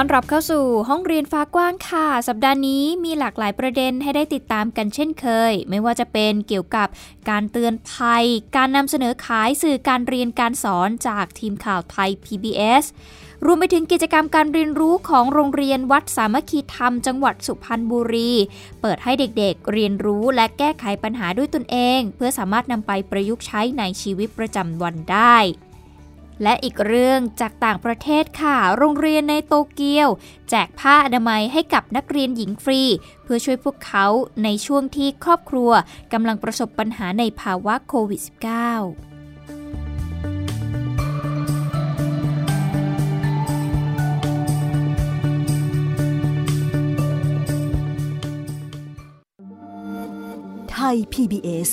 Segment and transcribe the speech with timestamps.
[0.00, 6.88] ต้อนรับเข้าสู่ห้องเรียนฟ้ากว้างค่ะ สัปดาห์นี้มีหลากหลายประเด็นให้ได้ติดตามกันเช่นเคย ไม่ว่าจะเป็นเกี่ยวกับ
[7.30, 8.24] การเตือนภัย
[8.56, 12.84] การนำเสนอขายสื่อการเรียนการสอนจากทีมข่าวไทย PBS
[13.44, 18.32] รวมไปถึงกิจกรรมการเรียนรู้ของโรงเรียนวัดสามัคคีธรรมจังหวัดสุพรรณบุรี
[18.80, 25.38] เปิดให้เด็กๆ เรียนรู้และแก้ไขปัญหาด้วยตนเอง เพื่อสามารถนำไปประยุกต์ใช้ในชีวิตประจำวันได้
[26.42, 30.08] และอีกเรื่องจากต่างประเทศค่ะ โรงเรียนในโตเกียว
[30.50, 32.80] แจกผ้าอนามัยให้กับนักเรียนหญิงฟรี
[33.22, 34.06] เพื่อช่วยพวกเขา
[34.44, 35.70] ในช่วงที่ครอบครัว
[36.12, 38.30] กำลังประสบปัญหาในภาวะโควิด -19
[50.72, 51.68] ไทย PBS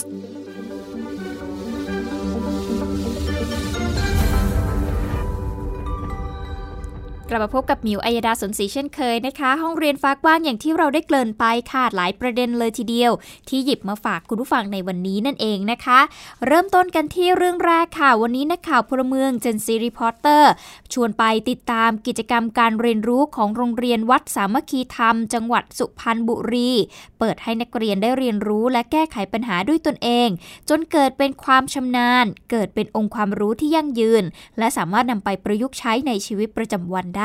[7.35, 13.11] กลับมาพบกับมิวอัยดาสนศรีเช่นเคยนะคะ ห้องเรียนฟ้ากว้างอย่างที่เราได้เกริ่นไปค่ะหลายประเด็นเลยทีเดียว
[13.49, 15.99] ที่หยิบมาฝากคุณผู้ฟังในวันนี้นั่นเองนะคะ
[16.45, 20.51] เริ่มต้นกันที่เรื่องแรกค่ะ วันนี้นักข่าวพลเมือง Gen Z Reporter
[20.93, 26.71] ชวนไปติดตามกิจกรรมการเรียนรู้ของโรงเรียนวัดสามัคคีธรรม จังหวัดสุพรรณบุรี
[27.19, 30.29] เปิดให้นักเรียนได้เรียนรู้และแก้ไขปัญหาด้วยตนเอง
[30.69, 34.23] จนเกิดเป็นความชำนาญ เกิดเป็นองค์ความรู้ที่ยั่งยืน
[34.59, 37.24] และสามารถนำไปประยุกต์ใช้ในชีวิตประจำวันได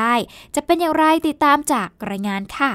[0.55, 2.71] จะเป็นอย่างไรติดตามจากรายงานค่ะ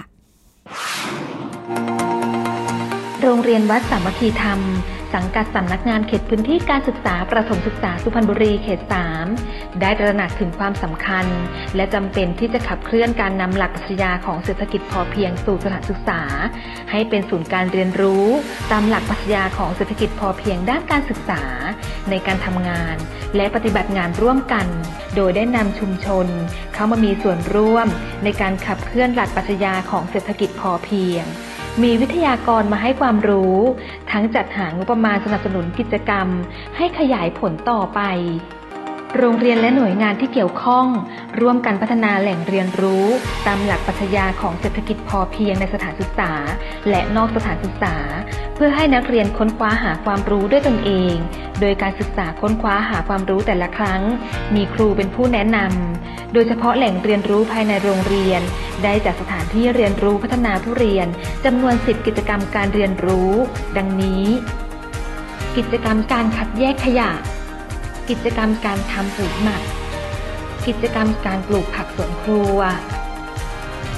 [3.23, 4.61] โรงเรียนวัดสามัคคีธรรม
[5.15, 8.81] สังกัดสำนักงานเขตพื้นที่การศึกษาประถมศึกษาสุพรรณบุรีเขต
[9.31, 11.27] 3 ได้ตระหนักถึงความสำคัญ
[11.77, 16.21] และจำเป็นที่จะขับเคลื่อนการนำหลักปรัชญาของเศรษฐกิจพอเพียงสู่สถานศึกษา
[16.91, 18.27] ให้เป็นศูนย์การเรียนรู้
[18.73, 21.43] ตามหลักปรัชญาของเศรษฐกิจพอเพียงด้านการศึกษา
[22.11, 22.97] ในการทำงาน
[23.37, 24.67] และปฏิบัติงานร่วมกัน
[25.17, 26.27] โดยได้นำชุมชน
[26.75, 27.87] เข้ามามีส่วนร่วม
[28.25, 31.25] ในการขับเคลื่อนหลักปรัชญาของเศรษฐกิจพอเพียง
[31.83, 33.57] มีวิทยากรมาให้ความรู้
[34.11, 36.29] ทั้งจัดหางบประมาณสนับสนุนกิจกรรม
[36.77, 38.01] ให้ขยายผลต่อไป
[39.19, 40.87] โรงเรียนและหน่วยงานที่เกี่ยวข้อง
[41.41, 43.07] ร่วมกันพัฒนาแหล่งเรียนรู้
[43.47, 46.33] ตามหลักปรัชญาของเศรษฐกิจพอเพียงในสถานศึกษา
[46.91, 47.97] และนอกสถานศึกษา
[48.55, 51.15] เพื่อให้นักเรียนค้นคว้าหาความรู้ด้วยตนเอง
[51.61, 54.03] โดยการศึกษาค้นคว้าหาความรู้แต่ละครั้ง
[54.55, 58.41] มีครูเป็นผู้แนะนำโดยเฉพาะแหล่งเรียนรู้ภายในโรงเรียน
[58.85, 61.07] ได้จากสถานที่เรียนรู้พัฒนาผู้เรียน
[61.45, 63.31] จำนวน 10 กิจกรรมการเรียนรู้
[63.77, 64.25] ดังนี้
[65.57, 67.11] กิจกรรมการคัดแยกขยะ
[68.11, 69.63] กิจกรรมการทำปุ๋ยหมัก
[70.67, 72.59] กิจกรรมการปลูกผักสวนครัว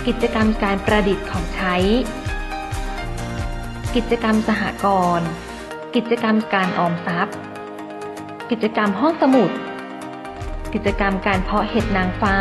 [0.06, 1.74] กิจกรรมการประดิษฐ์ของใช้
[3.94, 4.86] กิจกรรมสหก
[5.18, 5.28] รณ์
[5.94, 7.36] กิจกรรมการออมทรัพย์
[8.50, 9.50] กิจกรรมห้องสมุด
[10.72, 12.36] กิจกรรมการเพาะเห็ดนางฟ้า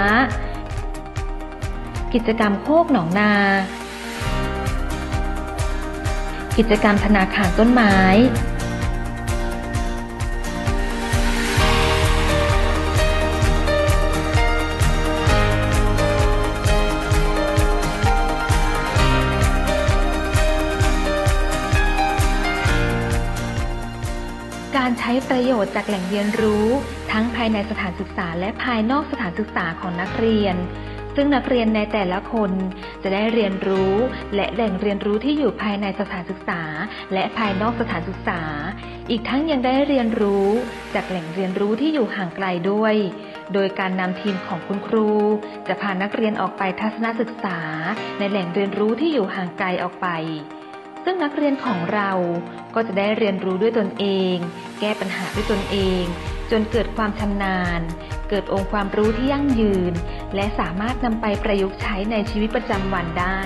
[2.13, 3.31] กิจกรรมโคกหนองนา
[6.57, 7.95] กิจกรรมธนาคารต้นไม้
[25.07, 26.66] ช้ประโยชน์จากแหล่งเรียนรู้
[27.12, 30.55] ทั้งภายในสถานศึกษาและภายนอกสถานศึกษาของนักเรียน
[31.16, 32.52] ซึ่งนักเรียนในแต่ละคน
[33.03, 33.93] จะได้เรียนรู้
[34.35, 36.61] และแหล่งเรียนรู้ที่อยู่ภายในสถานศึกษา
[37.14, 38.41] และภายนอกสถานศึกษา
[39.09, 40.47] อีกทั้งยังได้เรียนรู้
[40.96, 42.96] จากแหล่งเรียนรู้ที่อยู่ห่างไกลด้วย
[43.53, 45.09] โดยการนำทีมของคุณครู
[45.67, 47.59] จะพานักเรียนออกไปทัศนศึกษา
[48.20, 50.08] ในแหล่งเรียนรู้ที่อยู่ห่างไกลออกไป
[51.09, 52.11] ซึ่งนักเรียนของเรา
[52.75, 54.35] ก็จะได้เรียนรู้ด้วยตนเอง
[54.79, 56.03] แก้ปัญหาด้วยตนเอง
[56.51, 57.81] จนเกิดความชำนาญ
[58.29, 59.93] เกิดองค์ความรู้ที่ยั่งยืน
[60.35, 63.41] และสามารถนำไปประยุกต์ใช้ในชีวิตประจำวันได้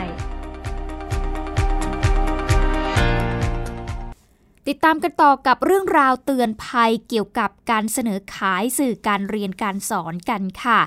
[4.68, 10.80] ติดตามกันต่อกับเรื่องราวเตือนภัยเกี่ยวกับการเสนอขายสื่อการเรียนการสอนกันค่ะ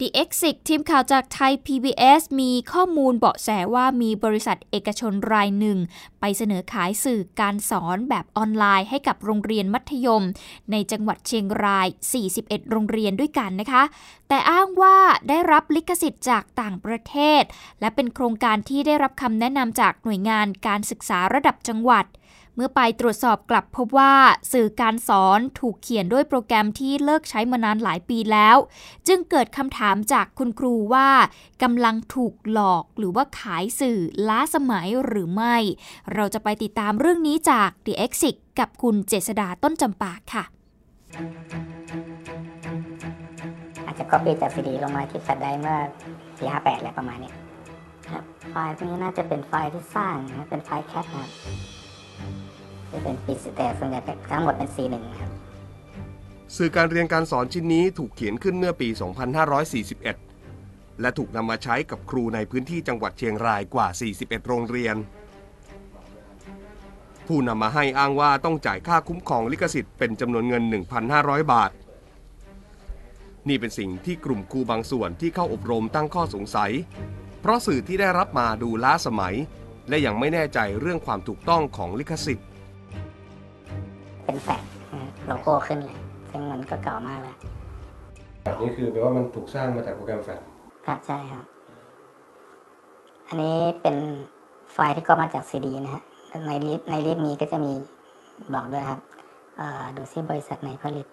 [0.00, 5.78] The Exit ทีมข่าวจากไทย PBS มีข้อมูลเบาะแสว่ามีบริษัทเอกชนรายหนึ่ง
[6.20, 10.22] ไปเสนอขายสื่อการสอนแบบออนไลน์ให้กับโรงเรียนมัธยม
[10.72, 11.88] ในจังหวัดเชียงราย
[12.28, 13.82] 41 โรงเรียนด้วยกันนะคะ
[14.28, 14.96] แต่อ้างว่า
[15.28, 17.42] ได้รับลิขสิทธิ์จากต่างประเทศ
[17.80, 22.04] และเป็นโครงการที่ได้รับคำแนะนำจากหน่วยงานการศึกษาระดับจังหวัด
[22.56, 24.14] เมื่อไปตรวจสอบกลับพบว่า
[24.52, 28.56] สื่อการสอนถูกเขียนด้วยโปรแกรมที่เลิกใช้มานานหลายปีแล้ว
[29.08, 31.08] จึงเกิดคำถามจากคุณครูว่า
[31.62, 33.98] กำลังถูกหลอกหรือว่าขายสื่อ
[34.28, 35.56] ล้าสมัยหรือไม่
[36.14, 40.44] เราจะไปติดตามเรื่องนี้จาก The Exit กับคุณเจษดาต้นจำปาค่ะ
[43.86, 45.78] อาจจะก๊อปปี้จากซีดีลงมาที่แฟลชไดรฟ์เมื่อ
[46.38, 47.32] ปีห้าแปดอะไรประมาณนี้
[48.08, 51.73] ครับไฟล์พวกนี้น่าจะเป็นไฟล์ที่สร้างนะเป็นไฟล์แคปนะครับ
[52.94, 54.00] จะเป็นปีแต่ส่วนใหญ่
[54.30, 55.30] ทั้งหมดเป็น C1 ครับ
[56.56, 58.88] สื่อการเรียนการสอนชิ้นนี้ถูกเขียนขึ้นเมื่อปี
[60.14, 63.86] 2541 และถูกนำมาใช้กับครูในพื้นที่จังหวัดเชียงรายกว่า
[64.18, 64.96] 41 โรงเรียน
[67.26, 70.62] ผู้นำมาให้อ้างว่าต้องจ่ายค่าคุ้มครองลิขสิทธิ์เป็นจำนวนเงิน
[71.06, 71.70] 1,500 บาท
[73.48, 76.72] นี่เป็นสิ่งที่กลุ่มครูบางส่วนที่เข้าอบรมตั้งข้อสงสัย
[77.40, 79.34] เพราะสื่อที่ได้รับมาดูล้าสมัย
[79.88, 82.48] และยังไม่แน่ใจเรื่องความถูกต้องของลิขสิทธิ์
[84.24, 84.62] เป็นแฟลช
[84.92, 85.96] นะฮะโลโก้ขึ้นเลย
[86.30, 87.36] ซึ่งมันก็เก่ามากแล้ว
[88.42, 90.40] แบบนี้คือแปลว่ามันถูกสร้างมาจากโปรแกรมแฟลช
[90.86, 91.44] ครับใช่ครับ
[93.28, 93.96] อันนี้เป็น
[94.72, 96.02] ไฟล์ที่ก็มาจากซีดีนะฮะ
[96.46, 97.72] ใน list ใน list นี้ก็จะมี
[98.54, 99.00] บอกด้วยครับ
[99.56, 101.06] เอ่อดูซิบริษัทไหนผลิต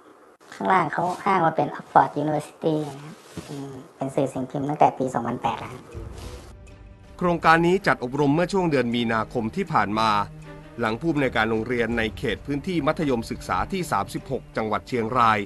[0.53, 3.15] ข้างล่างเขาอ้างว่าเป็น Oxford University นะครับ
[3.49, 5.83] อืมเป็นสื่อสิ่งพิมพ์ตั้งแต่ปี 2008แล้วครับ
[7.17, 10.09] โครงการนี้จัดอบรมเมื่อช่วงเดือนมีนาคมที่ผ่านมา
[10.79, 13.81] หลังผู้อำนวยการโรงเรียนในเขตพื้นที่มัธยมศึกษาที่
[14.19, 15.39] 36 จังหวัดเชียงราย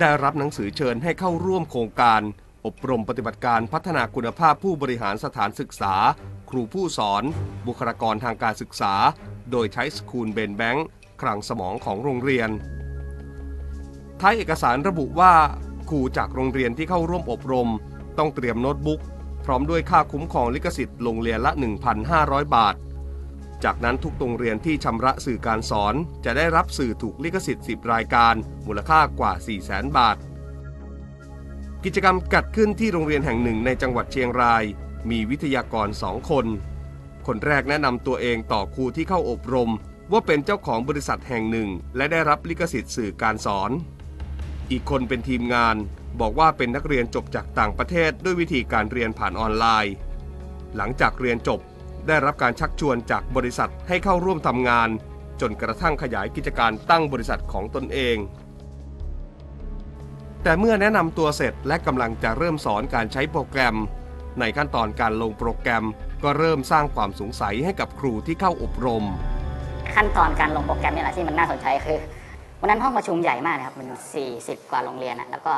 [0.00, 2.20] ได้รับหนังสือเชิญให้เข้าร่วมโครงการ
[2.66, 5.94] อบรมปฏิบัติการพัฒนาคุณภาพผู้บริหารสถานศึกษา
[6.50, 7.22] ครูผู้สอน
[7.66, 8.94] บุคลากรทางการศึกษา
[9.50, 10.86] โดยใช้สคูลเบนแบงค์
[11.22, 12.50] คลังสมองของโรงเรียน
[14.20, 15.32] ท้ายเอกสารระบุว่า
[15.90, 17.68] ครูจากโรงเรียนที่เข้าร่วมอบรม
[18.18, 19.00] ต้องเตรียมโน้ตบุ๊ก
[19.44, 21.52] พร้อมด้วยค่าคุ้มครองลิขสิทธิ์โรงเรียนละ
[22.02, 22.74] 1,500 บาท
[23.68, 28.34] จากนั้นทุกโรงเรียนที่ชำระสื่อการสอน จะได้รับสื่อถูกลิขสิทธิ์ 10 รายการ
[28.66, 29.32] มูลค่ากว่า
[29.64, 30.16] 400,000บาท
[31.84, 34.62] กิจกรรมกัดขึ้นที่โรงเรียนแห่งหนึ่งในจังหวัดเชียงราย
[35.10, 36.46] มีวิทยากรสองคน
[37.26, 39.70] คนแรกแนะนำตัวเองต่อครูที่เข้าอบรม
[40.12, 43.70] ว่าเป็นเจ้าของบริษัทแห่งหนึ่ง และได้รับลิขสิทธิ์สื่อการสอน
[44.70, 45.76] อีกคนเป็นทีมงาน
[46.20, 49.94] บอกว่าเป็นนักเรียนจบจากต่างประเทศด้วยวิธีการเรียนผ่านออนไลน์
[50.76, 51.60] หลังจากเรียนจบ
[52.08, 54.88] ได้รับการชักชวนจากบริษัทให้เข้าร่วมทำงาน
[55.40, 58.16] จนกระทั่งขยายกิจการตั้งบริษัทของตนเอง
[60.42, 63.76] แต่เมื่อแนะนำตัวเสร็จและกำลังจะเริ่มสอนการใช้โปรแกรม
[64.40, 65.84] ในขั้นตอนการลงโปรแกรม
[66.24, 69.04] ก็เริ่มสร้างความสงสัยให้กับครูที่เข้าอบรม
[69.96, 71.98] ขั้นตอนการลงโปรแกรมนี่แหละที่มันน่าสนใจคือ
[72.60, 73.88] วันนั้นห้องประชุมใหญ่มากนะครับมัน
[74.30, 75.52] 40 กว่าโรงเรียนอะแล้วก็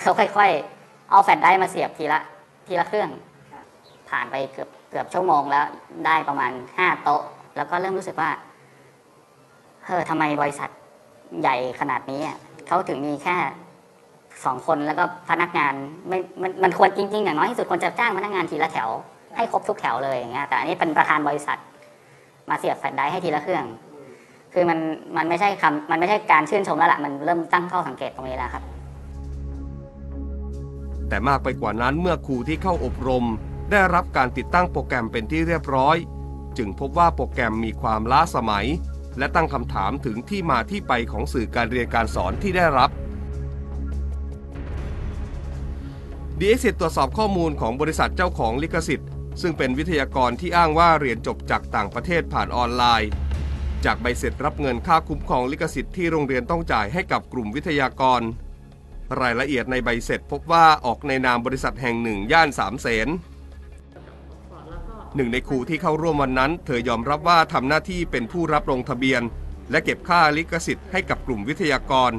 [0.00, 0.50] เขาค่อย
[0.80, 2.20] ๆ เอาแฟลชไดรฟ์มาเสียบทีละ
[2.66, 3.08] ทีละเครื่อง
[4.10, 5.66] ผ่านไปเกือบ เกือบชั่วโมงแล้ว
[6.06, 7.22] ได้ประมาณ5โต๊ะ
[7.56, 8.30] แล้วก็เริ่มรู้สึกว่า
[9.84, 10.70] เฮ้อทำไมบริษัท
[11.40, 12.20] ใหญ่ขนาดนี้
[12.66, 13.36] เขาถึงมีแค่
[14.44, 15.74] สองคนแล้วก็พนักงาน
[16.08, 18.88] ไม่มันมันควรจริงๆอย่างน้อยที่สุดควรจะจ้างพนักงานทีละแถว
[19.36, 21.58] ให้ครบทุกแถวเลยอย่างเงี้ยแต่อันนี้เป็นประธานบริษัท
[22.50, 23.64] มาเสียบแฟลชไดร์ให้ทีละเครื่อง
[24.52, 24.78] คือมัน
[25.16, 28.64] มันไม่ใช่คำมันไม่ใช่การชื่นชมแล้วล่ะมันเริ่มตั้งข้อสังเกตตรงนี้แล้วครับ
[31.08, 33.24] แต่มากไปกว่านั้นเมื่อครูที่เข้าอบรม
[33.72, 35.96] ได้รับการติดตั้งโปรแกรมเป็นที่เรียบร้อย
[36.58, 38.66] จึงพบว่าโปรแกรมมีความล้าสมัย
[39.18, 42.90] และตั้งคำถามถึงที่มาที่ไปของสื่อการเรียนการสอนที่ได้รับ
[46.40, 49.08] d x ตรวจสอบข้อมูลของบริษัทเจ้าของลิขสิทธิ์
[49.42, 53.10] ซึ่งเป็นวิทยากรที่อ้างว่าเรียนจบจากต่างประเทศผ่านออนไลน์
[53.84, 58.20] จากใบเสร็จรับเงินค่าคุ้มครองลิขสิทธิ์ที่โรงเรียนต้องจ่ายให้กับกลุ่มวิทยากร
[59.20, 63.08] รายละเอียดในใบเสร็จพบว่าออกในนามบริษัทแห่งหนึ่งย่านสามเสน
[65.16, 69.22] หนึ่งในครูที่เข้าร่วมวันนั้น เธอยอมรับว่าทำหน้าที่เป็นผู้รับลงทะเบียน
[69.70, 72.12] และเก็บค่าลิขสิทธิ์ให้กับกลุ่มวิทยากร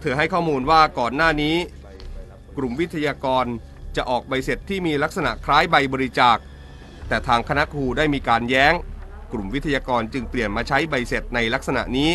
[0.00, 1.56] เธอให้ข้อมูลว่าก่อนหน้านี้
[2.56, 3.44] กลุ่มวิทยากร
[3.96, 6.36] จะออกใบเสร็จที่มีลักษณะคล้ายใบบริจาค
[7.08, 8.74] แต่ทางคณะครูได้มีการแย้ง
[9.32, 12.10] กลุ่มวิทยากรจึงเปลี่ยนมาใช้ใบเสร็จในลักษณะนี้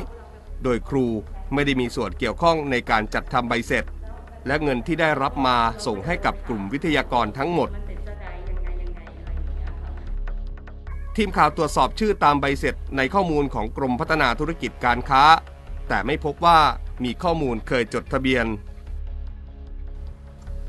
[0.64, 1.06] โดยครู
[1.54, 3.86] ไม่ได้มีส่วนเกี่ยวข้องในการจัดทำใบเสร็จ
[4.48, 7.70] และเงินที่ได้รับมาส่งให้กับกลุ่มวิทยากรทั้งหมด
[11.18, 15.24] ทีมข่าวตรวจสอบชื่อตามใบเสร็จในข้อมูลของกรมพัฒนาธุรกิจการค้า
[15.88, 16.60] แต่ไม่พบว่า
[17.04, 18.46] มีข้อมูลเคยจดทะเบียน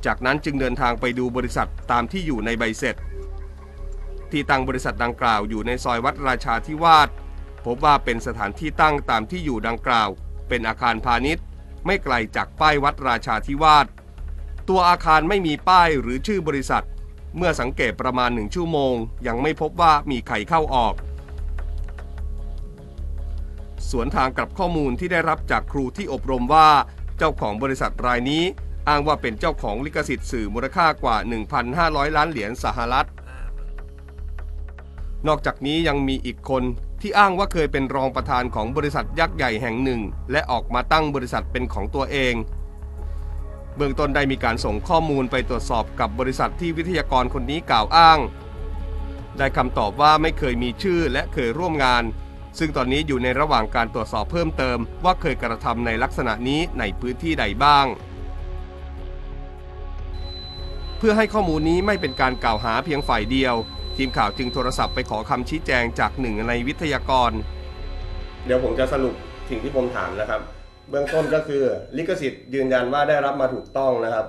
[0.07, 2.97] จากนั้นจึงเดินทางไปดูบริษัทตามที่อยู่ในใบเสร็จ
[4.31, 7.09] ที่ตั้งบริษัทดังกล่าวอยู่ในซอยวัดราชาธิวาส
[7.65, 10.09] พบว่าเป็นสถานที่ตั้งตามที่อยู่ดังกล่าว
[10.49, 11.45] เป็นอาคารพาณิชย์
[11.87, 13.87] ไม่ไกลจากป้ายวัดราชาธิวาส
[14.69, 16.85] ตัวอาคารไม่มีป้ายหรือชื่อบริษัท
[17.37, 18.95] เมื่อสังเกตประมาณหนึ่งชั่วโมง
[19.27, 20.95] ยังไม่พบว่ามีใครเข้าออก
[23.91, 26.69] สวนทางกับข้อมูลที่ได้รับจากครูที่อบรมว่า
[27.19, 28.43] เจ้าของบริษัทรายนี้
[28.89, 31.17] อ้างว่าเป็นเจ้าของลิขสิทธิ์สื่อมูลค่ากว่า
[31.67, 33.09] 1,500 ล้านเหรียญสหรัฐ
[35.29, 36.63] นอกจากนี้ยังมีอีกคน
[37.01, 40.01] ที่อ้างว่าเคยเป็นรองประธานของบริษัทยักษ์ใหญ่แห่งหนึ่ง
[40.33, 42.35] และออกมาตั้งบริษัทเป็นของตัวเอง
[43.79, 48.19] เบื้องต้นได้มีการส่งข้อมูลไปตรวจสอบกับบริษัทที่วิทยากรคนนี้กล่าวอ้าง
[49.39, 52.05] ได้คำตอบว่าไม่เคยมีชื่อและเคยร่วมงาน
[52.59, 57.87] ซึ่งตอนนี้อยู่ในระหว่างการตรวจสอบเพิ่มเติม ว่าเคยกระทำในลักษณะนี้ในพื้นที่ใดบ้าง
[60.99, 63.55] เพื่อให้ข้อมูลนี้ไม่เป็นการกล่าวหาเพียงฝ่ายเดียว
[63.97, 67.31] ทีมข่าวจึงโทรศัพท์ไปขอคำชี้แจงจากหนึ่งในวิทยากร
[68.47, 69.15] เดี๋ยวผมจะสรุป
[69.49, 70.58] สิ่งที่ผมถามนะครับ
[70.91, 71.63] เบื้องต้นก็คือ
[71.97, 74.27] ลิขสิทธิ์ยืนยันว่าได้รับมาถูกต้องนะครับ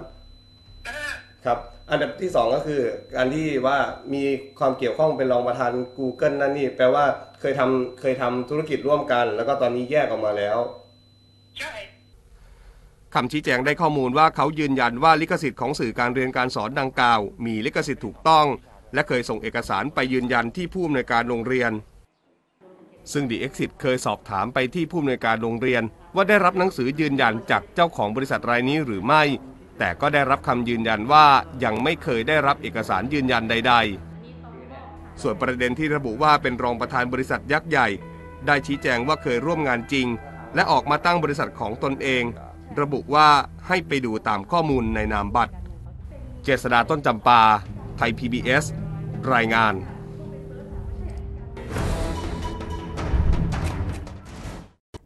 [1.45, 1.59] ครับ
[1.91, 2.81] อันดับที่ 2 ก็คือ
[3.15, 3.77] การที่ว่า
[4.13, 4.23] มี
[4.59, 7.05] ความเกี่ยวข้องเป็นรองประธาน Google นั่นนี่ แปลว่า
[7.39, 10.57] เคยทำเคยทำธุรกิจร่วมกัน แล้วก็ตอนนี้แยกออกมาแล้ว
[11.59, 11.73] ใช่
[13.13, 18.45] คำชี้แจงได้ข้อมูลว่าเขายืนยันว่าลิขสิทธิ์ของสื่อการเรียนการสอนดังกล่าว มีลิขสิทธิ์ถูกต้อง
[18.93, 21.71] และเคยส่งเอกสารไปยืนยันที่ผู้อำนวยการโรงเรียน
[23.11, 25.83] ซึ่งดีเอ็กซิเคยสอบถามไปที่ผู้อำนวยการโรงเรียน
[26.15, 29.23] ว่าได้รับหนังสือยืนยันจากเจ้าของบริษัทรายนี้หรือไม่
[29.79, 31.25] แต่ก็ได้รับคำยืนยันว่า
[31.63, 33.73] ยังไม่เคยได้รับเอกสารยืนยันใด
[34.47, 37.87] ๆ ส่วนประเด็นที่ระบุว่าเป็นรองประธานบริษัทยักษ์ใหญ่
[38.47, 40.07] ได้ชี้แจงว่าเคยร่วมงานจริง
[40.55, 42.23] และออกมาตั้งบริษัทของตนเอง
[42.81, 43.27] ระบุว่า
[43.67, 45.53] ให้ไปดูตามข้อมูลในนามบัตร
[46.43, 47.41] เจษดาต้นจำปา
[47.97, 48.65] ไทย PBS
[49.33, 49.73] รายงาน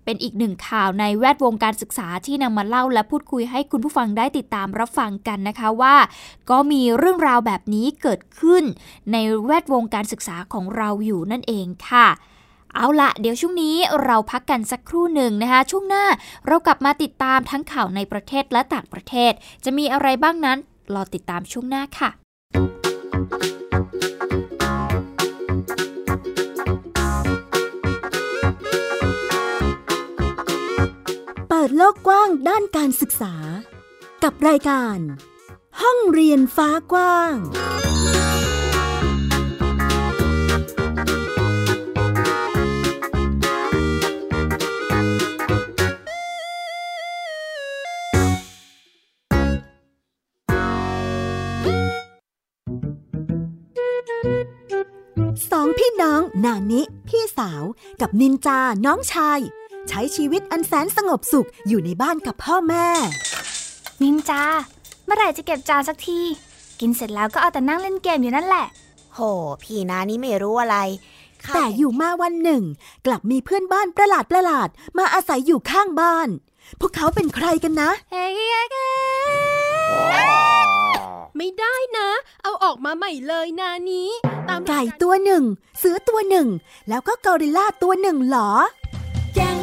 [0.05, 5.95] เป็นอีกหนึ่งข่าวในแวดวงการศึกษาที่นำมาเล่าและพูดคุยให้คุณผู้ฟังได้ติดตามรับฟังกันนะคะว่า
[6.49, 8.63] ก็มีเรื่องราวแบบนี้เกิดขึ้น
[9.11, 12.07] ในแวดวงการศึกษาของเราอยู่นั่นเองค่ะ
[12.75, 16.05] เอาละเดี๋ยวช่วงนี้เราพักกันสักครู่หนึ่งนะคะ ช่วงหน้า
[16.47, 19.33] เรากลับมาติดตามทั้งข่าวในประเทศและต่างประเทศ
[19.63, 20.57] จะมีอะไรบ้างนั้น
[20.93, 22.09] รอติดตามช่วงหน้าค่ะ
[31.65, 33.33] ปิดโลกกว้างด้านการศึกษา
[34.23, 34.97] กับรายการ
[35.81, 37.35] ห้องเรียนฟ้ากว้าง
[55.51, 57.63] สองพี่น้องนานิ พี่สาว
[58.01, 59.41] กับนินจาน้องชาย
[59.89, 62.87] ใช้ชีวิตอันแสนสงบสุขอยู่ในบ้านกับพ่อแม่
[64.01, 64.43] นินจา
[65.05, 66.19] เมื่อไหร่จะเก็บจานสักที
[66.79, 68.65] กินเสร็จแล้วก็เอาแต่นั่งเล่นเกมอยู่นั่นแหละ
[69.13, 69.19] โห
[69.63, 70.77] พี่นานี่ไม่รู้อะไร
[71.43, 72.63] ข้าแต่อยู่มาวันหนึ่ง
[73.05, 76.29] กลับมีเพื่อนบ้านประหลาดประหลาดๆมาอาศัยอยู่ข้างบ้าน
[76.79, 80.65] พวกเขาเป็นใครกันนะเฮ้ยเฮ้ยเฮ้ย
[81.37, 82.09] ไม่ได้นะ
[82.43, 84.09] เอาออกมาใหม่เลยนานี้
[84.49, 85.43] ตามไก่ตัวหนึ่ง
[85.79, 86.47] เสือตัวหนึ่ง
[86.89, 88.51] แล้วก็กอริลลาตัวหนึ่งเหรอ
[89.35, 89.62] แก๊ง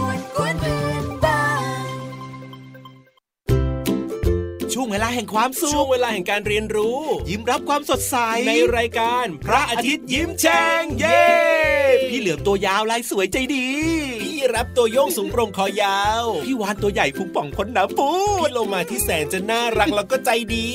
[4.73, 6.99] ช่วงเวลาแห่งความสุช่วขงเวลาแห่งการเรียนรู้
[7.29, 8.15] ยิ้มรับความสดใส
[8.47, 11.23] ในรายการพระอาทิตย์ยิ้มแฉ่งเย้
[12.09, 13.67] พี่เหลือมตัวยาวลายสวยใจดี
[14.21, 18.09] พี่รับตัวโยงสูงโปร่งคอยาว พี่วานตัวใหญ่พุงป่องพ้นน้ำปู
[18.39, 20.69] พี่ดโลมาที่แสนจะน่ารักแล้วก็ใจดี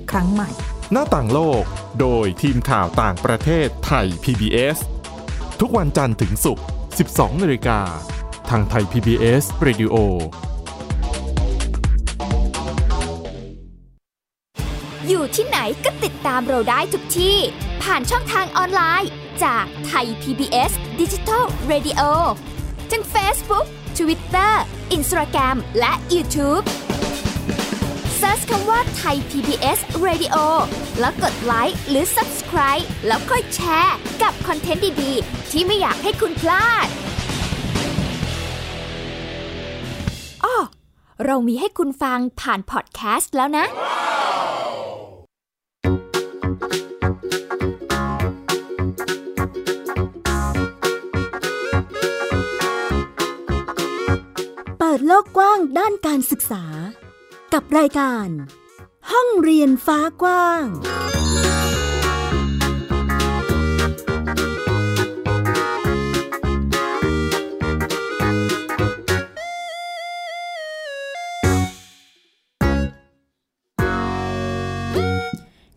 [0.11, 0.49] ครั้งใหม่
[0.91, 1.63] หน้าต่างโลก
[1.99, 4.77] โดยทีมข่าวต่างประเทศไทย PBS
[5.59, 6.65] ทุกวันจันทร์ถึงศุกร์
[7.03, 7.79] 12นาฬิกา
[8.49, 9.95] ทางไทย PBS Radio
[15.07, 17.37] อยู่ที่ไหนก็ติดตามเราได้ทุกที่
[17.83, 19.11] ผ่านช่องทางออนไลน์
[19.43, 22.01] จากไทย PBS Digital Radio
[22.91, 23.65] ทั้ง Facebook
[23.97, 24.53] Twitter
[24.95, 26.63] Instagram และ YouTube
[28.21, 30.35] Search คำว่าไทย PBS Radio
[30.99, 36.87] แล้วกดไลค์หรือ Subscribe แล้วค่อยแชร์ กับคอนเทนต์ดี ๆ ที่ไม่อยากให้คุณพลาด
[40.43, 40.57] อ้อ
[41.25, 43.65] เรามีให้คุณฟังผ่านพอดแคสต์แล้วนะ
[54.79, 56.65] เปิดโลกกว้างด้านการศึกษา
[57.53, 58.27] กับรายการ
[59.11, 60.65] ห้องเรียนฟ้ากว้าง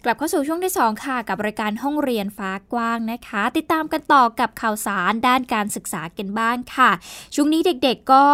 [0.06, 6.90] กลับเข้าสู่ช่วงที่ 2 ค่ะ กับรายการห้องเรียนฟ้ากว้างนะคะ ติดตามกันต่อกับข่าวสารด้านการศึกษากันบ้างค่ะ
[7.34, 8.26] ช่วงนี้เด็กๆก็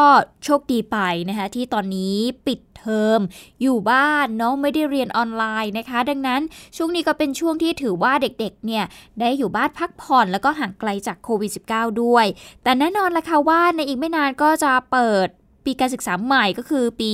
[0.45, 0.99] โชคดีไป
[1.29, 3.21] นะคะ ที่ตอนนี้ปิดเทอม
[3.63, 6.43] อยู่บ้านเนาะไม่ได้เรียนออนไลน์นะคะ ดังนั้น
[6.77, 8.85] ช่วงนี้ก็เป็นช่วงที่ถือว่าเด็กๆเนี่ย
[9.21, 12.27] ได้อยู่บ้านพักผ่อนแล้วก็ห่างไกลจากโควิด -19 ด้วย
[12.63, 15.29] แต่แน่นอนละค่ะว่าในอีกไม่นานก็จะเปิด
[15.65, 17.11] ปีการศึกษาใหม่ก็คือปี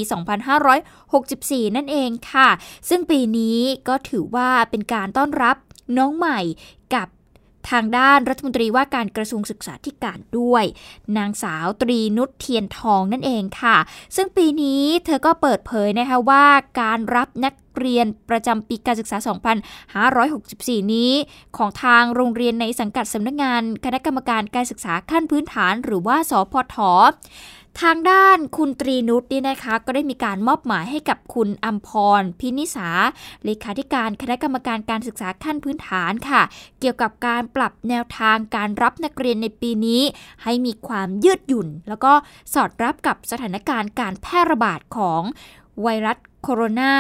[1.07, 2.49] 2564 นั่นเองค่ะ
[2.89, 5.57] ซึ่งปีนี้ก็ถือว่าเป็นการต้อนรับ
[5.97, 6.41] น้องใหม่
[6.95, 7.09] กับ
[7.71, 10.65] ทางด้านรัฐมนตรีว่าการกระทรวงศึกษาธิการด้วย
[11.17, 13.77] นางสาวตรีนุชเทียนทองนั่นเองค่ะ
[14.17, 16.47] ซึ่งปีนี้เธอก็เปิดเผยนะคะว่า
[16.81, 19.17] การรับนักเรียนประจำปีการศึกษา
[20.27, 21.13] 2564 นี้
[21.57, 26.77] ของทางโรงเรียนในสังกัดสำนักงาน คณะกรรมการการศึกษาขั้นพื้นฐาน หรือว่าสพท
[27.83, 31.89] ทางด้านคุณตรีนุชนี่นะคะ ก็ได้มีการมอบหมายให้กับคุณอัมพ
[32.21, 32.89] รพินิสา
[33.45, 36.43] เลขาธิการคณะกรรมการการศึกษาขั้นพื้นฐานค่ะ
[36.81, 40.03] เกี่ยวกับการปรับแนวทางการรับนักเรียนในปีนี้
[40.45, 42.13] ให้มีความยืดหยุ่น แล้วก็
[42.55, 45.23] สอดรับกับสถานการณ์การแพร่ระบาดของ
[45.83, 46.91] ไวรัสโคโรนา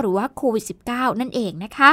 [0.00, 1.90] 2019 หรือว่าโควิด -19 นั่นเองนะคะ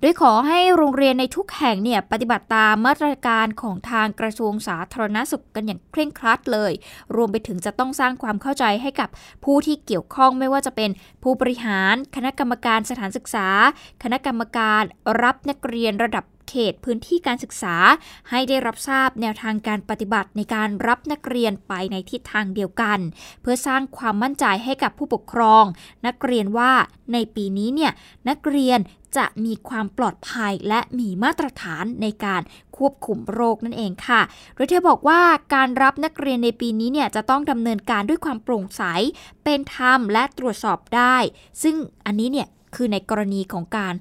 [0.00, 6.72] โดยขอให้โรงเรียนในทุกแห่งเนี่ยปฏิบัติตามมาตรการของทางกระทรวงสาธารณสุขกันอย่างเคร่งครัดเลย
[7.16, 9.08] รวมไปถึงจะต้องสร้างความเข้าใจให้กับ
[9.44, 10.90] ผู้ที่เกี่ยวข้องไม่ว่าจะเป็น
[11.22, 13.48] ผู้บริหาร คณะกรรมการสถานศึกษา
[14.02, 14.82] คณะกรรมการ
[15.22, 17.76] รับนักเรียนระดับเขตพื้นที่การศึกษา
[18.30, 22.98] ให้ได้รับทราบแนวทางการปฏิบัติในการรับนักเรียนไปในทิศทางเดียวกัน
[23.40, 25.64] เพื่อสร้างความมั่นใจให้กับผู้ปกครอง
[26.06, 26.72] นักเรียนว่า
[27.12, 27.92] ในปีนี้เนี่ย
[28.28, 28.78] นักเรียน
[29.16, 32.42] จะมีความปลอดภัยและมีมาตรฐานในการ
[32.76, 34.20] ควบคุมโรคนั่นเองค่ะ
[34.54, 35.20] โดยเธอบอกว่า
[35.54, 38.82] การรับนักเรียนในปีนี้เนี่ยจะต้องดำเนินการด้วยความโปร่งใส
[39.44, 41.16] เป็นธรรมและตรวจสอบได้
[41.62, 43.94] ซึ่งอันนี้เนี่ยคือในกรณีของการ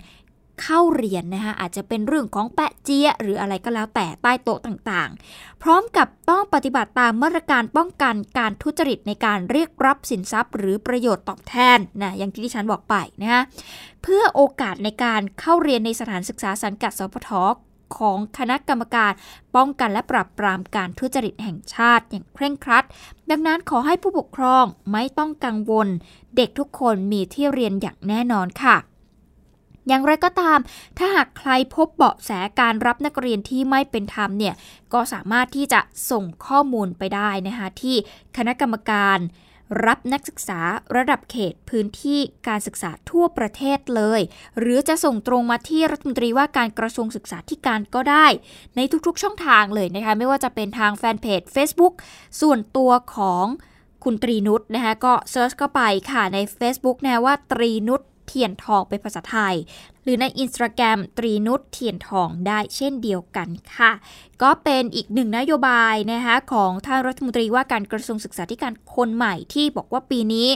[0.62, 13.42] เข้าเรียนนะคะอาจจะเป็นเรื่องของแปะเจียหรืออะไรก็แล้วแต่ใต้โต๊ะต่างๆ พร้อมกับต้องปฏิบัติตามมาตรการป้องกันการทุจริตในการเรียกรับสินทรัพย์ หรือประโยชน์ตอบแทนนะอย่างที่ดิฉันบอกไปนะคะ
[14.04, 17.32] เพื่อโอกาสในการเข้าเรียนในสถานศึกษาสังกัดสพท
[17.98, 19.12] ของคณะกรรมการ
[19.56, 22.86] ป้องกันและปราบปรามการทุจริตแห่งชาติอย่างเคร่งครัด
[23.30, 25.88] ดังนั้นขอให้ผู้ปกครองไม่ต้องกังวล
[26.36, 28.76] เด็กทุกคนมีที่เรียนอย่างแน่นอนค่ะ
[29.88, 30.60] อย่างไรก็ตาม
[30.98, 34.56] ถ้าหากใครพบเบาะแสการรับนักเรียนที่ไม่เป็นธรรมเนี่ย
[34.94, 37.96] ก็สามารถที่จะส่งข้อมูลไปได้นะคะที่
[38.38, 39.20] คณะกรรมการ
[39.86, 40.60] รับนักศึกษา
[40.96, 44.22] ระดับเขตพื้นที่การศึกษาทั่วประเทศเลย
[44.60, 48.28] หรือจะส่งตรงมาที่รัฐมนตรีว่าการกระทรวงศึกษาธิการก็ได้
[48.76, 51.94] ในทุกๆช่องทางเลยนะคะไม่ว่าจะเป็นทางแฟนเพจ Facebook
[52.42, 53.46] ส่วนตัวของ
[54.04, 59.56] คุณตรีนุชนะคะก็ search เข้าไปค่ะใน Facebook นะว่าตรีนุช เทียนทองเป็นภาษาไทย
[60.04, 63.92] หรือในอินสตาแกรมตรีนุชเทียนทองได้เช่นเดียวกันค่ะ
[64.42, 70.50] ก็เป็นอีกหนึ่งนโยบายนะคะของท่านรัฐมนตรีว่าการกระทรวงศึกษาธิการคนใหม่ที่บอกว่าปีนี้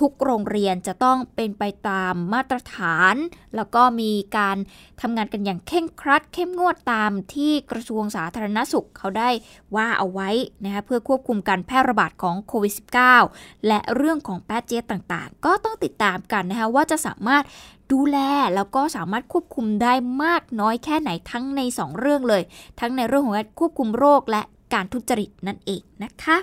[0.00, 3.14] ทุกโรงเรียนจะต้องเป็นไปตามมาตรฐาน
[3.56, 4.56] แล้วก็มีการ
[5.00, 9.30] ทำงานกันอย่างเข่งครัด เข้มงวดตามที่กระทรวงสาธารณสุขเขาได้
[9.76, 10.30] ว่าเอาไว้
[10.64, 12.74] นะคะเพื่อควบคุมการแพร่ระบาดของโควิด
[13.18, 17.44] -19 และเรื่องของแพทย์เจตต่างๆ ก็ต้องติดตามกันนะคะว่าจะสามารถ
[17.92, 18.18] ดูแล
[18.54, 22.42] แล้วก็สามารถควบคุมได้มากน้อยแค่ไหนทั้งใน 2 เรื่องเลย
[22.80, 24.42] ทั้งในเรื่องของการควบคุมโรคและ
[24.74, 26.36] การทุจริตนั่นเองนะคะ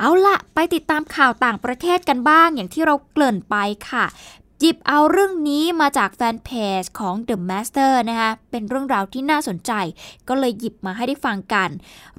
[0.00, 3.56] เอาละไปติดตามข่าวต่างประเทศกันบ้างอย่างที่เราเกริ่นไป
[3.90, 4.04] ค่ะ
[4.60, 9.72] หยิบเอาเรื่องนี้มาจากแฟนเพจของ The Master นะคะเป็นเรื่องราวที่น่าสนใจ
[10.28, 11.68] ก็เลยหยิบมาให้ได้ฟังกัน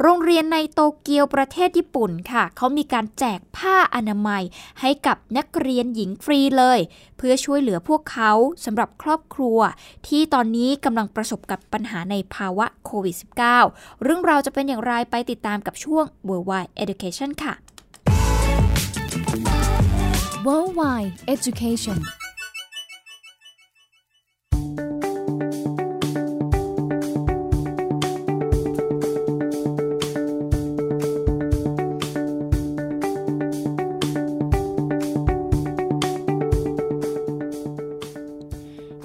[0.02, 4.44] โรงเรียนในโตเกียวประเทศญี่ปุ่นค่ะ เขามีการแจกผ้าอนามัย
[4.82, 6.80] ให้กับนักเรียนหญิงฟรีเลย
[7.18, 8.32] เพื่อช่วยเหลือพวกเขา
[8.65, 9.60] สำหรับครอบครัว
[10.08, 13.15] ที่ตอนนี้กำลังประสบกับปัญหาในภาวะโควิด
[13.60, 17.56] -19 เรื่องราวจะเป็นอย่างไรไปติดตามกับช่วง Worldwide Education ค่ะ
[20.45, 22.03] Worldwide Education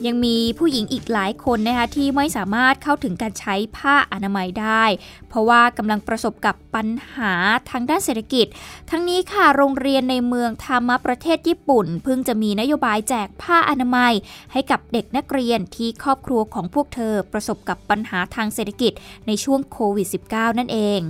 [0.06, 4.84] ยังมีผู้หญิงอีกหลายคนนะคะที่ไม่สามารถเข้าถึงการใช้ผ้าอนามัยได้
[5.28, 7.32] เพราะว่ากำลังประสบกับปัญหา
[7.70, 8.46] ทางด้านเศรษฐกิจ
[8.90, 14.12] ทั้งนี้ค่ะโรงเรียนในเมืองทามะประเทศญี่ปุ่น เพิ่งจะมีนโยบายแจกผ้าอนามัย
[14.52, 18.92] ให้กับเด็กนักเรียนที่ครอบครัวของพวกเธอประสบกับปัญหาทางเศรษฐกิจ
[19.26, 21.00] ในช่วงโควิด -19 นั่นเอง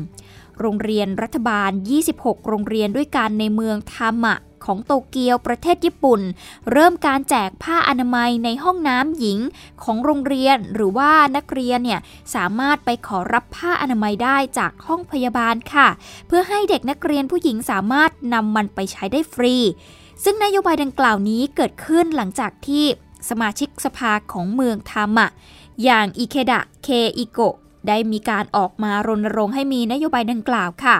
[0.60, 1.70] โรงเรียนรัฐบาล
[2.10, 6.20] 26 โรงเรียนด้วยกันในเมืองทามะของโตเกียวประเทศญี่ปุ่น
[6.72, 9.38] เริ่มการแจกผ้าอนามัยในห้องน้ำหญิง
[9.82, 12.00] ของโรงเรียนหรือว่านักเรียนเนี่ย
[12.34, 15.88] สามารถไปขอรับผ้าอนามัยได้จากห้องพยาบาลค่ะ
[16.26, 19.56] เพื่อให้เด็กนักเรียนผู้หญิงสามารถนำมันไปใช้ได้ฟรี
[20.24, 22.84] ซึ่งนโยบายดังกล่าวนี้เกิดขึ้นหลังจากที่
[23.28, 25.26] สมาชิกสภาของเมืองทามะ
[25.84, 26.88] อย่างอิเคดะเค
[27.18, 27.56] อิโกะ
[27.88, 30.96] ได้มีการออกมารณรงค์ให้มีนโยบายดังกล่าวค่ะ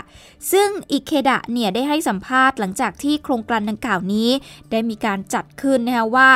[0.53, 4.31] ซึ่งอิเคดะเนี่ยได้ให้สัมภาษณ์หลังจากที่โครงการดังกล่าวนี้
[4.70, 6.31] ได้มีการจัดขึ้นนะคะว่า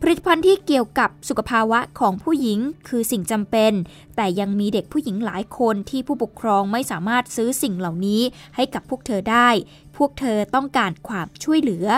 [0.00, 3.72] ผลิตภัณฑ์ที่เกี่ยวกับสุขภาวะของผู้หญิงคือสิ่งจำเป็น
[4.16, 8.20] แต่ยังมีเด็กผู้หญิงหลายคนที่ผู้ปกครองไม่สามารถซื้อสิ่งเหล่านี้
[8.56, 9.48] ให้กับพวกเธอได้
[9.96, 11.88] พวกเธอต้องการความช่วยเหลือ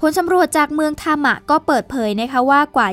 [0.00, 2.88] ผลสำรวจจากเมืองทามะก็เปิดเผยนะคะว่ากว่า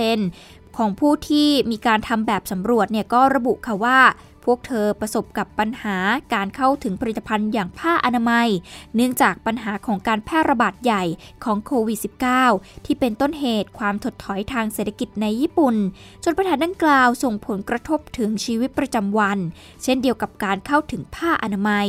[0.00, 3.98] 20% ของผู้ที่มีการทำแบบสำรวจเนี่ยก็ระบุค่ะว่า
[4.44, 5.96] พวกเธอประสบกับปัญหา
[6.34, 8.48] การเข้าถึงผลิตภัณฑ์อย่างผ้าอนามัย
[8.94, 11.04] เนื่องจากปัญหาของการแพร่ระบาดใหญ่
[11.44, 11.98] ของโควิด
[12.42, 15.76] -19 ที่เป็นต้นเหตุความถดถอยทางเศรษฐกิจในญี่ปุ่น
[16.24, 19.38] จนปัญหาดังกล่าวส่งผลกระทบถึงชีวิตประจำวัน
[19.82, 21.88] เช่นเดียวกับการเข้าถึงผ้าอนามัย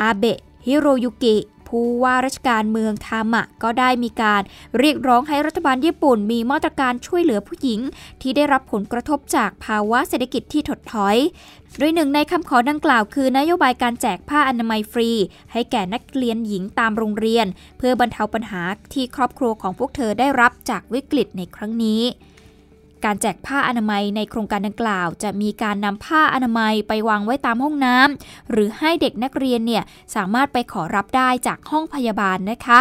[0.00, 1.36] อาเบะฮิโรยุกิ
[1.78, 4.42] ผู้ว่าราชการเมืองทามะก็ได้มีการ
[4.78, 7.80] เรียกร้องให้รัฐบาลญี่ปุ่น มีมาตรการช่วยเหลือผู้หญิง
[8.20, 11.16] ที่ได้รับผลกระทบจากภาวะเศรษฐกิจที่ถดถอย
[11.78, 15.10] โดยหนึ่งในคำขอดังกล่าวคือนโยบายการแจกผ้าอนามัยฟรี
[15.52, 17.46] ให้แก่นักเรียนหญิงตามโรงเรียน
[17.78, 22.02] เพื่อบรรเทาปัญหาที่ครอบครัวของพวกเธอได้รับจากวิกฤตในครั้งนี้
[23.04, 29.82] การแจกผ้าอนามัยในโครงการดังกล่าว จะมีการนำผ้าอนามัยไปวางไว้ตามห้องน้ำหรือให้เด็กนักเรียนเนี่ย
[30.14, 32.80] สามารถไปขอรับได้จากห้องพยาบาลนะคะ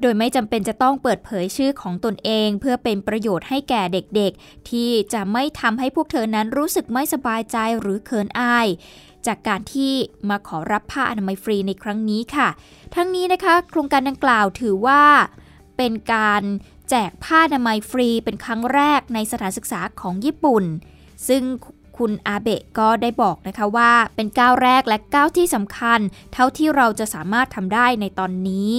[0.00, 8.66] โดยไม่จำเป็นจะต้องเปิดเผยชื่อของตนเอง เพื่อเป็นประโยชน์ให้แก่เด็กๆ ที่จะไม่ทำให้พวกเธอนั้นรู้สึกไม่สบายใจหรือเขินอาย
[9.26, 9.92] จากการที่
[10.30, 12.48] มาขอรับผ้าอนามัยฟรีในครั้งนี้ค่ะ
[12.94, 15.02] ทั้งนี้นะคะ โครงการดังกล่าวถือว่า
[15.76, 16.42] เป็นการ
[16.90, 20.64] แจกผ้าอนามัยฟรีเป็นครั้งแรกในสถานศึกษาของญี่ปุ่น
[21.28, 21.42] ซึ่ง
[21.98, 26.00] คุณอาเบะก็ได้บอกนะคะว่าเป็นก้าวแรกและก้าวที่สำคัญ
[26.32, 28.70] เท่าที่เราจะสามารถทำได้ในตอนนี้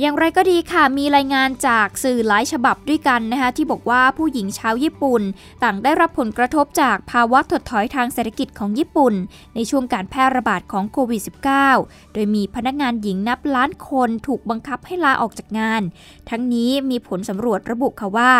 [0.00, 5.22] อย่างไรก็ดีค่ะ มีรายงานจากสื่อหลายฉบับด้วยกันนะคะที่บอกว่าผู้หญิงชาวญี่ปุ่น
[5.62, 9.14] ต่างได้รับผลกระทบจากภาวะถดถอยทางเศรษฐกิจของญี่ปุ่น
[9.54, 11.22] ในช่วงการแพร่ระบาดของโควิด
[11.66, 15.82] -19 โดยมีพนักงานหญิงนับล้านคนถูกบังคับให้ลาออกจากงาน
[16.30, 18.32] ทั้งนี้มีผลสำรวจระบุค่ะว่า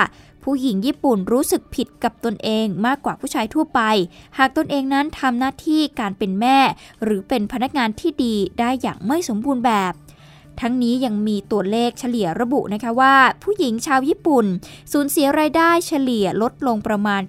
[0.44, 3.80] ผู้หญิงญี่ปุ่นรู้สึกผิดกับตนเองมากกว่าผู้ชายทั่วไป
[4.38, 6.58] หากตนเองนั้นทำหน้าที่การเป็นแม่
[7.04, 9.94] หรือเป็นพนักงานที่ดีได้อย่างไม่สมบูรณ์แบบ
[10.60, 14.46] ทั้งนี้ยังมีตัวเลขเฉลี่ยระบุนะคะว่า ผู้หญิงชาวญี่ปุ่น
[14.92, 17.22] สูญเสียรายได้เฉลี่ยลดลงประมาณ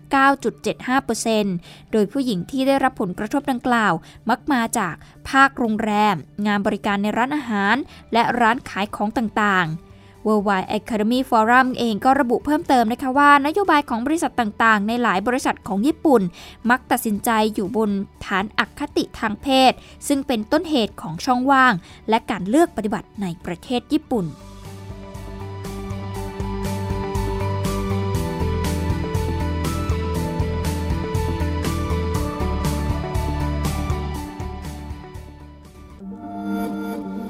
[0.72, 3.94] 9.75%โดยผู้หญิงที่ได้รับผลกระทบดังกล่าว
[4.30, 4.96] มักมาจาก
[5.30, 7.76] ภาคโรงแรม งานบริการในร้านอาหาร
[8.14, 9.87] และร้านขายของต่างๆ
[10.28, 16.22] Worldwide Academy Forum เองก็ระบุเพิ่มเติมนะคะว่านโยบายของบริษัทต่างๆ ในหลายบริษัทของญี่ปุ่น
[16.70, 17.90] มักตัดสินใจอยู่บน
[18.26, 19.72] ฐานอคติทางเพศ
[20.08, 21.74] ซึ่งเป็นต้นเหตุของช่องว่าง
[22.10, 24.28] และการเลือกปฏิบัติในประเทศญี่ปุ่น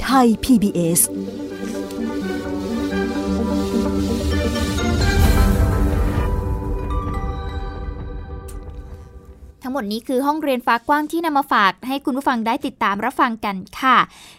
[0.03, 1.01] ไทย PBS
[9.67, 13.97] ทั้งหมดนี้คือห้องเรียนฟ้ากว้างที่นำมาฝาก ให้คุณผู้ฟังได้ติดตามรับฟังกันค่ะ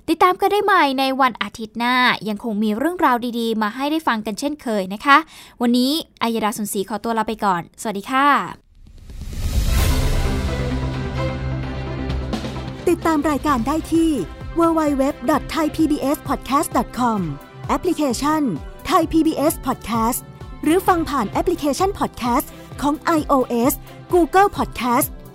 [0.08, 1.94] ติดตามกันได้ใหม่ในวันอาทิตย์หน้า
[2.28, 5.16] ยังคงมีเรื่องราวดีๆ มาให้ได้ฟังกันเช่นเคยนะคะ
[5.62, 5.90] วันนี้
[6.22, 8.28] อายดาสุนศรีขอตัวลาไปก่อน สวัสดีค่ะ
[12.88, 14.10] ติดตามรายการได้ที่
[14.58, 17.20] www.thaipbspodcast.com
[17.68, 18.42] แอปพลิเคชัน
[18.90, 20.20] Thai PBS Podcast
[20.64, 22.46] หรือฟังผ่านแอปพลิเคชัน Podcast
[22.82, 23.72] ของ iOS
[24.14, 25.08] Google Podcast